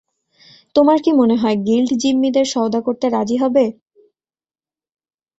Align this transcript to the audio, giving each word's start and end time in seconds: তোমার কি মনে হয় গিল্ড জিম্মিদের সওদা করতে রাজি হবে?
তোমার 0.75 0.97
কি 1.03 1.11
মনে 1.13 1.35
হয় 1.35 1.57
গিল্ড 1.67 1.89
জিম্মিদের 2.01 2.45
সওদা 2.53 2.79
করতে 2.87 3.05
রাজি 3.09 3.37
হবে? 3.37 3.65